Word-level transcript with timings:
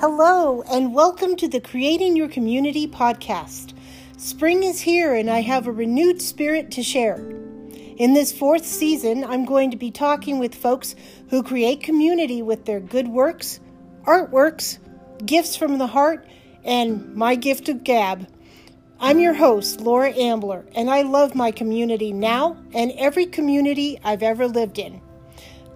Hello, 0.00 0.62
and 0.70 0.94
welcome 0.94 1.34
to 1.34 1.48
the 1.48 1.58
Creating 1.58 2.14
Your 2.14 2.28
Community 2.28 2.86
podcast. 2.86 3.74
Spring 4.16 4.62
is 4.62 4.80
here, 4.80 5.12
and 5.12 5.28
I 5.28 5.40
have 5.40 5.66
a 5.66 5.72
renewed 5.72 6.22
spirit 6.22 6.70
to 6.70 6.84
share. 6.84 7.16
In 7.96 8.14
this 8.14 8.30
fourth 8.30 8.64
season, 8.64 9.24
I'm 9.24 9.44
going 9.44 9.72
to 9.72 9.76
be 9.76 9.90
talking 9.90 10.38
with 10.38 10.54
folks 10.54 10.94
who 11.30 11.42
create 11.42 11.82
community 11.82 12.42
with 12.42 12.64
their 12.64 12.78
good 12.78 13.08
works, 13.08 13.58
artworks, 14.04 14.78
gifts 15.26 15.56
from 15.56 15.78
the 15.78 15.88
heart, 15.88 16.24
and 16.62 17.16
my 17.16 17.34
gift 17.34 17.68
of 17.68 17.82
gab. 17.82 18.28
I'm 19.00 19.18
your 19.18 19.34
host, 19.34 19.80
Laura 19.80 20.12
Ambler, 20.12 20.64
and 20.76 20.88
I 20.88 21.02
love 21.02 21.34
my 21.34 21.50
community 21.50 22.12
now 22.12 22.56
and 22.72 22.92
every 22.92 23.26
community 23.26 23.98
I've 24.04 24.22
ever 24.22 24.46
lived 24.46 24.78
in. 24.78 25.00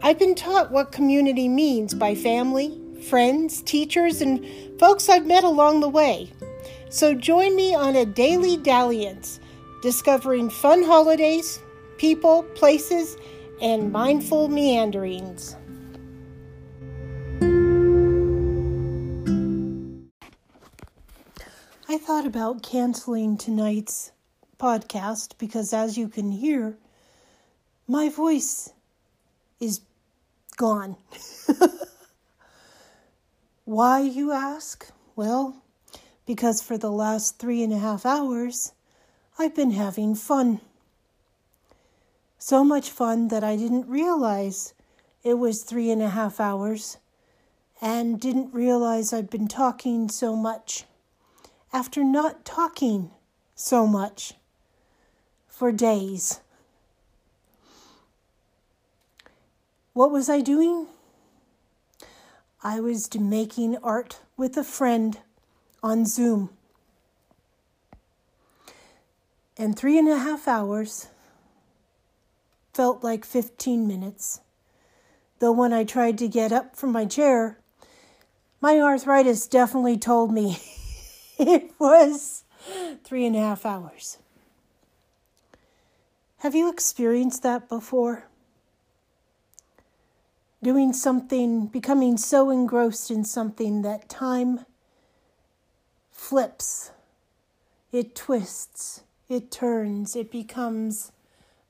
I've 0.00 0.20
been 0.20 0.36
taught 0.36 0.70
what 0.70 0.92
community 0.92 1.48
means 1.48 1.92
by 1.92 2.14
family, 2.14 2.78
friends, 3.02 3.62
teachers, 3.62 4.20
and 4.20 4.45
folks 4.79 5.09
I've 5.09 5.27
met 5.27 5.45
along 5.45 5.80
the 5.80 5.88
way. 5.88 6.30
So 6.88 7.15
join 7.15 7.56
me 7.56 7.74
on 7.74 7.97
a 7.97 8.05
daily 8.05 8.56
dalliance, 8.56 9.41
discovering 9.83 10.51
fun 10.51 10.83
holidays, 10.83 11.60
people, 11.98 12.43
places, 12.55 13.16
and 13.60 13.93
mindful 13.93 14.48
meanderings. 14.48 15.57
I 21.88 21.98
thought 21.98 22.27
about 22.27 22.62
canceling 22.62 23.37
tonight's 23.37 24.12
podcast 24.59 25.38
because, 25.38 25.73
as 25.73 25.98
you 25.98 26.09
can 26.09 26.30
hear, 26.30 26.79
my 27.87 28.09
voice 28.09 28.73
is 29.60 29.80
gone. 30.57 30.96
Why, 33.65 34.01
you 34.01 34.32
ask? 34.32 34.91
Well, 35.15 35.63
because 36.27 36.60
for 36.60 36.77
the 36.77 36.91
last 36.91 37.38
three 37.38 37.63
and 37.63 37.73
a 37.73 37.79
half 37.79 38.04
hours, 38.04 38.73
I've 39.38 39.54
been 39.54 39.71
having 39.71 40.16
fun. 40.16 40.60
So 42.38 42.65
much 42.65 42.91
fun 42.91 43.29
that 43.29 43.45
I 43.45 43.54
didn't 43.54 43.88
realize 43.88 44.74
it 45.23 45.35
was 45.35 45.63
three 45.63 45.91
and 45.93 46.02
a 46.02 46.09
half 46.09 46.41
hours 46.41 46.99
and 47.80 48.21
didn't 48.21 48.52
realize 48.52 49.13
I'd 49.13 49.30
been 49.30 49.46
talking 49.46 50.09
so 50.09 50.35
much 50.35 50.85
after 51.73 52.02
not 52.02 52.45
talking 52.45 53.13
so 53.54 53.87
much 53.87 54.35
for 55.47 55.71
days. 55.71 56.41
What 59.93 60.10
was 60.10 60.29
I 60.29 60.41
doing? 60.41 60.88
I 62.65 62.79
was 62.79 63.13
making 63.18 63.77
art 63.79 64.21
with 64.37 64.56
a 64.56 64.62
friend 64.62 65.19
on 65.82 66.06
Zoom. 66.06 66.50
And 69.59 69.77
three 69.77 69.99
and 69.99 70.09
a 70.09 70.19
half 70.19 70.47
hours 70.47 71.09
felt 72.72 73.03
like 73.03 73.25
15 73.25 73.87
minutes. 73.88 74.41
Though 75.41 75.50
when 75.50 75.72
I 75.72 75.82
tried 75.82 76.19
to 76.19 76.28
get 76.28 76.53
up 76.53 76.77
from 76.77 76.93
my 76.93 77.04
chair, 77.04 77.59
my 78.60 78.78
arthritis 78.78 79.49
definitely 79.49 79.99
told 79.99 80.32
me 80.32 80.59
it 81.38 81.72
was 81.81 82.44
three 83.03 83.26
and 83.26 83.34
a 83.34 83.41
half 83.41 83.66
hours. 83.66 84.19
Have 86.38 86.54
you 86.54 86.71
experienced 86.71 87.43
that 87.43 87.69
before? 87.69 88.28
Doing 90.62 90.93
something, 90.93 91.66
becoming 91.66 92.16
so 92.16 92.50
engrossed 92.50 93.10
in 93.10 93.25
something 93.25 93.82
that 93.82 94.09
time 94.09 94.65
flips, 96.10 96.92
it 97.91 98.14
twists, 98.14 99.03
it 99.28 99.50
turns, 99.50 100.14
it 100.14 100.31
becomes 100.31 101.10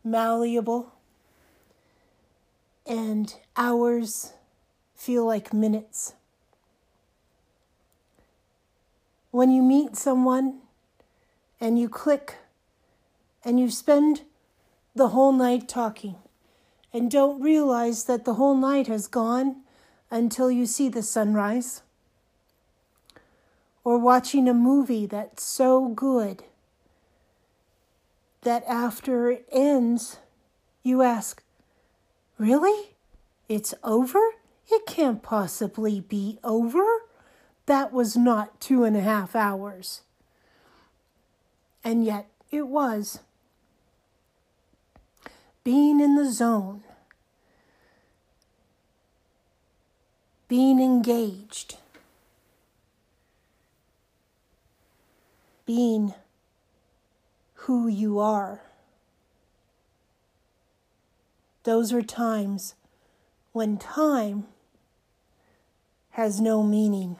malleable, 0.04 0.92
and 2.86 3.36
hours 3.56 4.34
feel 4.94 5.24
like 5.24 5.54
minutes. 5.54 6.14
When 9.30 9.50
you 9.50 9.62
meet 9.62 9.96
someone 9.96 10.58
and 11.58 11.78
you 11.78 11.88
click 11.88 12.36
and 13.42 13.58
you 13.58 13.70
spend 13.70 14.22
the 14.94 15.08
whole 15.08 15.32
night 15.32 15.66
talking, 15.66 16.16
and 16.92 17.10
don't 17.10 17.40
realize 17.40 18.04
that 18.04 18.24
the 18.24 18.34
whole 18.34 18.56
night 18.56 18.86
has 18.86 19.06
gone 19.06 19.62
until 20.10 20.50
you 20.50 20.66
see 20.66 20.88
the 20.88 21.02
sunrise. 21.02 21.82
Or 23.84 23.98
watching 23.98 24.48
a 24.48 24.54
movie 24.54 25.06
that's 25.06 25.42
so 25.42 25.88
good 25.88 26.44
that 28.42 28.64
after 28.68 29.30
it 29.30 29.48
ends, 29.50 30.18
you 30.82 31.02
ask, 31.02 31.42
Really? 32.38 32.96
It's 33.48 33.74
over? 33.84 34.18
It 34.68 34.86
can't 34.86 35.22
possibly 35.22 36.00
be 36.00 36.38
over. 36.42 36.84
That 37.66 37.92
was 37.92 38.16
not 38.16 38.60
two 38.60 38.84
and 38.84 38.96
a 38.96 39.00
half 39.00 39.36
hours. 39.36 40.02
And 41.84 42.04
yet 42.04 42.26
it 42.50 42.66
was 42.66 43.20
being 45.64 46.00
in 46.00 46.16
the 46.16 46.30
zone, 46.30 46.82
being 50.48 50.80
engaged, 50.80 51.76
being 55.64 56.14
who 57.54 57.86
you 57.86 58.18
are. 58.18 58.60
Those 61.64 61.92
are 61.92 62.02
times 62.02 62.74
when 63.52 63.78
time 63.78 64.46
has 66.10 66.40
no 66.40 66.62
meaning. 66.62 67.16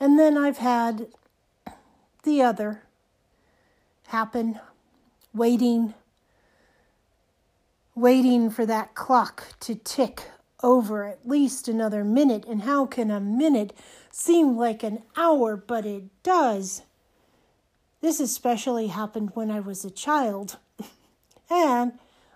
And 0.00 0.18
then 0.18 0.38
I've 0.38 0.58
had 0.58 1.08
the 2.22 2.42
other 2.42 2.82
happen 4.06 4.58
waiting, 5.34 5.94
waiting 7.94 8.50
for 8.50 8.66
that 8.66 8.94
clock 8.94 9.58
to 9.60 9.74
tick 9.74 10.22
over 10.62 11.04
at 11.04 11.26
least 11.26 11.68
another 11.68 12.04
minute. 12.04 12.44
And 12.46 12.62
how 12.62 12.86
can 12.86 13.10
a 13.10 13.20
minute 13.20 13.72
seem 14.10 14.56
like 14.56 14.82
an 14.82 15.02
hour? 15.16 15.56
But 15.56 15.86
it 15.86 16.04
does. 16.22 16.82
This 18.00 18.20
especially 18.20 18.88
happened 18.88 19.30
when 19.34 19.50
I 19.50 19.60
was 19.60 19.84
a 19.84 19.90
child. 19.90 20.56
and 21.50 21.92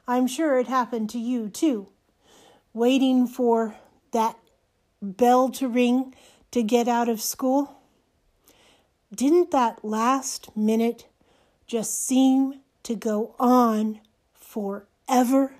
I'm 0.07 0.27
sure 0.27 0.59
it 0.59 0.67
happened 0.67 1.11
to 1.11 1.19
you 1.19 1.49
too. 1.49 1.89
Waiting 2.73 3.27
for 3.27 3.77
that 4.13 4.37
bell 5.01 5.51
to 5.51 5.69
ring 5.69 6.15
to 6.51 6.63
get 6.63 6.89
out 6.89 7.09
of 7.09 7.21
school. 7.21 7.79
Didn't 9.15 9.51
that 9.51 9.85
last 9.85 10.57
minute 10.57 11.07
just 11.67 12.07
seem 12.07 12.62
to 12.83 12.95
go 12.95 13.35
on 13.39 14.01
forever? 14.35 15.55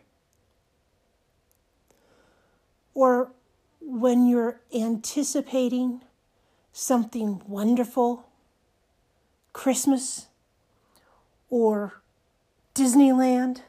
Or 2.95 3.33
when 3.81 4.27
you're 4.27 4.61
anticipating 4.75 6.03
something 6.73 7.43
wonderful, 7.47 8.29
Christmas 9.53 10.27
or 11.51 12.03
Disneyland, 12.75 13.61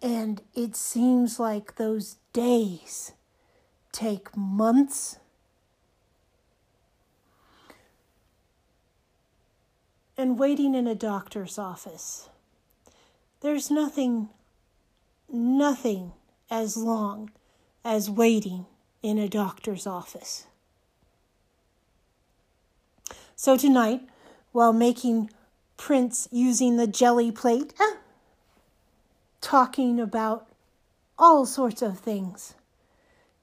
and 0.00 0.42
it 0.54 0.76
seems 0.76 1.40
like 1.40 1.76
those 1.76 2.16
days 2.32 3.12
take 3.90 4.36
months 4.36 5.18
and 10.18 10.36
waiting 10.36 10.74
in 10.74 10.88
a 10.88 10.96
doctor's 10.96 11.58
office. 11.58 12.28
There's 13.40 13.70
nothing, 13.70 14.28
nothing 15.32 16.12
as 16.50 16.76
long 16.76 17.30
as 17.84 18.10
waiting 18.10 18.66
in 19.00 19.16
a 19.16 19.28
doctor's 19.28 19.86
office. 19.86 20.48
So 23.36 23.56
tonight, 23.56 24.00
while 24.50 24.72
making 24.72 25.30
prints 25.76 26.26
using 26.32 26.76
the 26.76 26.88
jelly 26.88 27.30
plate, 27.30 27.72
ah, 27.78 27.98
talking 29.40 30.00
about 30.00 30.48
all 31.16 31.46
sorts 31.46 31.80
of 31.80 32.00
things, 32.00 32.54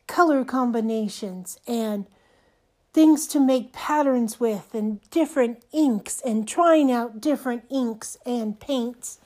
color 0.07 0.43
combinations, 0.43 1.57
and 1.65 2.05
things 2.95 3.27
to 3.27 3.41
make 3.41 3.73
patterns 3.73 4.39
with 4.39 4.73
and 4.73 5.01
different 5.09 5.61
inks 5.73 6.21
and 6.21 6.47
trying 6.47 6.89
out 6.89 7.19
different 7.19 7.65
inks 7.69 8.17
and 8.25 8.57
paints. 8.57 9.19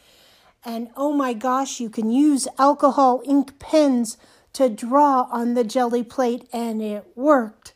And 0.66 0.90
oh 0.98 1.14
my 1.14 1.34
gosh, 1.34 1.80
you 1.80 1.88
can 1.88 2.10
use 2.10 2.48
alcohol 2.58 3.22
ink 3.26 3.60
pens 3.60 4.18
to 4.54 4.70
draw 4.70 5.28
on 5.32 5.54
the 5.54 5.64
jelly 5.64 6.02
plate, 6.02 6.50
and 6.52 6.82
it 6.82 7.06
worked. 7.16 7.76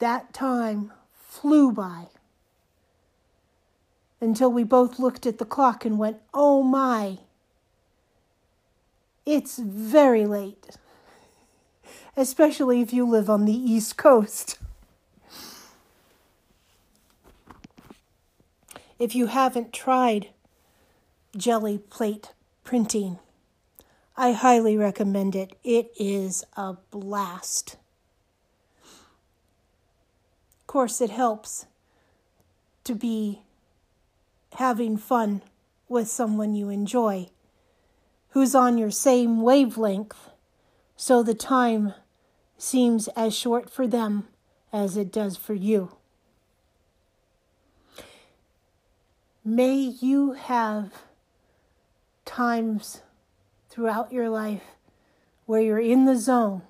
That 0.00 0.34
time 0.34 0.92
flew 1.16 1.72
by 1.72 2.08
until 4.20 4.52
we 4.52 4.64
both 4.64 4.98
looked 4.98 5.24
at 5.24 5.38
the 5.38 5.46
clock 5.46 5.86
and 5.86 5.98
went, 5.98 6.18
Oh 6.34 6.62
my, 6.62 7.20
it's 9.24 9.58
very 9.58 10.26
late, 10.26 10.76
especially 12.20 12.82
if 12.82 12.92
you 12.92 13.08
live 13.08 13.30
on 13.30 13.46
the 13.46 13.54
East 13.54 13.96
Coast. 13.96 14.58
If 18.98 19.14
you 19.14 19.28
haven't 19.28 19.72
tried 19.72 20.28
jelly 21.34 21.78
plate 21.78 22.34
printing, 22.62 23.18
I 24.18 24.32
highly 24.32 24.76
recommend 24.76 25.34
it. 25.34 25.56
It 25.64 25.92
is 25.98 26.44
a 26.58 26.74
blast. 26.90 27.78
Of 30.60 30.66
course, 30.66 31.00
it 31.00 31.08
helps 31.08 31.64
to 32.84 32.94
be 32.94 33.40
having 34.56 34.98
fun 34.98 35.40
with 35.88 36.08
someone 36.08 36.54
you 36.54 36.68
enjoy 36.68 37.30
who's 38.32 38.54
on 38.54 38.76
your 38.76 38.90
same 38.90 39.40
wavelength 39.40 40.28
so 40.96 41.22
the 41.22 41.34
time 41.34 41.94
seems 42.60 43.08
as 43.08 43.34
short 43.34 43.70
for 43.70 43.86
them 43.86 44.28
as 44.72 44.96
it 44.96 45.10
does 45.12 45.36
for 45.36 45.54
you. 45.54 45.96
May 49.44 49.74
you 49.74 50.32
have 50.32 50.92
times 52.24 53.02
throughout 53.68 54.12
your 54.12 54.28
life 54.28 54.62
where 55.46 55.60
you're 55.60 55.80
in 55.80 56.04
the 56.04 56.16
zone, 56.16 56.62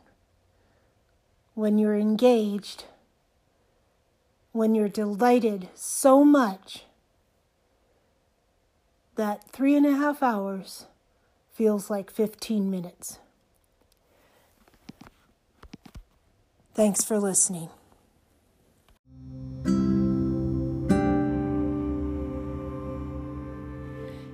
when 1.54 1.78
you're 1.78 1.98
engaged, 1.98 2.84
when 4.52 4.74
you're 4.74 4.88
delighted 4.88 5.68
so 5.74 6.24
much 6.24 6.84
that 9.16 9.50
three 9.50 9.76
and 9.76 9.84
a 9.84 9.96
half 9.96 10.22
hours 10.22 10.86
feels 11.52 11.90
like 11.90 12.10
15 12.10 12.70
minutes. 12.70 13.18
Thanks 16.74 17.04
for 17.04 17.18
listening. 17.18 17.68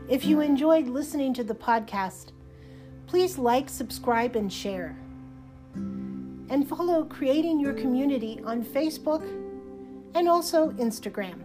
If 0.09 0.25
you 0.25 0.41
enjoyed 0.41 0.87
listening 0.87 1.35
to 1.35 1.45
the 1.45 1.55
podcast, 1.55 2.31
please 3.07 3.39
like, 3.39 3.69
subscribe, 3.69 4.37
and 4.37 4.53
share. 4.53 4.97
And 5.75 6.69
follow 6.69 7.05
Creating 7.05 7.59
Your 7.59 7.73
Community 7.73 8.41
on 8.45 8.65
Facebook 8.65 9.23
and 10.15 10.29
also 10.29 10.71
Instagram. 10.73 11.43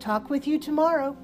Talk 0.00 0.28
with 0.28 0.46
you 0.46 0.58
tomorrow. 0.58 1.16